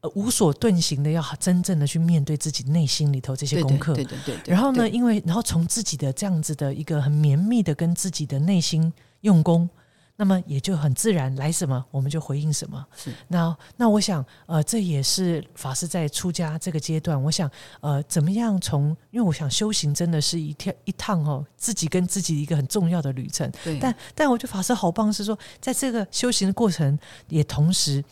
[0.00, 3.94] 呃无所遁形的，要真正的去面对自己内心里头这些功课。
[3.94, 4.36] 对对对。
[4.46, 9.68] 然后呢，因为然后从自己的这样子的一个很绵密的跟自己的内心用功。
[10.16, 12.84] 那么也就很自然来什么，我们就回应什么。
[12.96, 17.50] 是那那我想，呃，这也是法师在出家这个阶段，我想，
[17.80, 18.88] 呃，怎么样从？
[19.10, 23.50] 因为我想修行真的是一天一趟哦，自己跟自己一个很重要的旅程。
[23.62, 23.78] 对。
[23.78, 26.98] 但但我觉得法师好棒，是说在这个修行的过程，
[27.28, 28.02] 也同时，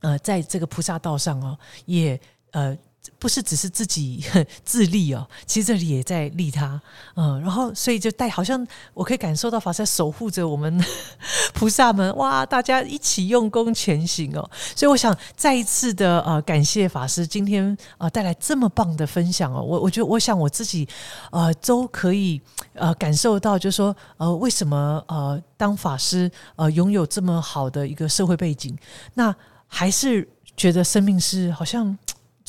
[0.00, 2.20] 呃，在这个菩萨道上哦，也
[2.52, 2.76] 呃。
[3.20, 4.24] 不是只是自己
[4.64, 6.80] 自利哦，其实这里也在利他，
[7.14, 10.82] 嗯，然后所以就带好像我可以感受到法师守护着我们
[11.52, 20.88] 菩萨们，哇，大家一起用功前行哦，所以我想再一次的呃感谢法师今天啊带来这么棒的分享哦，我我觉得我想我自己
[21.30, 22.40] 呃都可以
[22.72, 28.74] 呃感受到，就是说呃为什么呃当法师呃拥有这么好的一个社会背景，
[29.12, 29.34] 那
[29.66, 31.98] 还是觉得生命是好像。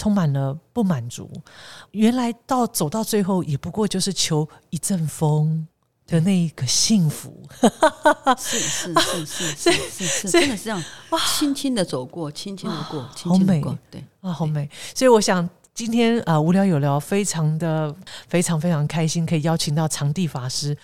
[0.02, 1.30] 充满了不满足，
[1.92, 5.68] 原来到走到最后，也不过就是求一阵风
[6.08, 7.40] 的那一个幸福。
[8.36, 10.84] 是是是是是是， 真的是这样，
[11.38, 14.68] 轻轻的走过，轻轻的过，轻轻的过，对啊，好美。
[14.96, 17.96] 所以我想今天啊，无聊有聊，非常的
[18.28, 20.76] 非常非常开心，可以邀请到长地法师。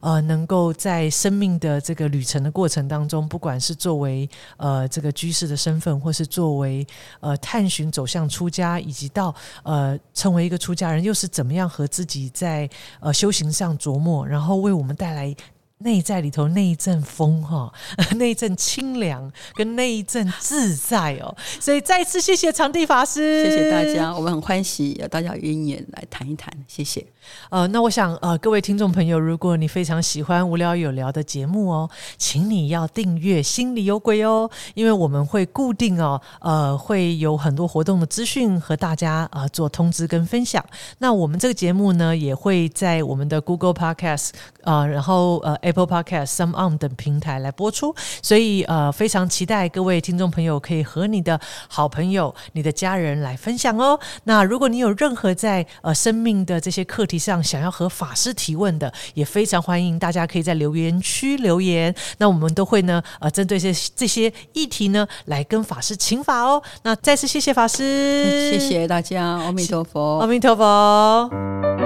[0.00, 6.86] 呃，能够在生命的这个旅程的过程当中，不管是作为呃这个居士的身份，或是作为
[7.20, 12.68] 呃探寻走向出家，以及到呃成为一个出家人，又是怎么样和自己在
[13.00, 15.34] 呃修行上琢磨，然后为我们带来
[15.78, 17.70] 内在里头那一阵风哈，
[18.16, 27.06] 那一阵清凉跟那一阵自在哦，所以再次谢谢长地法师，谢谢大家，我们很欢喜大家有姻缘来谈一谈，谢谢。
[27.50, 40.64] 呃，那我想呃，各位听众朋友，如果你非常喜欢无聊有聊的节目哦，请你要订阅心里有鬼哦，因为我们会固定哦，呃，会有很多活动的资讯和大家啊做通知跟分享。
[40.98, 44.30] 那我们这个节目呢，也会在我们的 Google Podcast
[44.62, 45.65] 啊，然后呃。
[45.66, 53.98] Apple Podcast、Some On 等平台来播出，所以呃非常期待各位听众朋友可以和你的好朋友、你的家人来分享哦。
[54.24, 61.92] 那如果你有任何在呃生命的这些课题上想要和法师提问的，也非常欢迎大家可以在留言区留言。
[62.18, 66.62] 那我们都会呢呃针对这这些议题呢来跟法师请法哦。
[66.84, 71.85] 那再次谢谢法师，谢谢大家，阿弥陀佛，阿弥陀佛。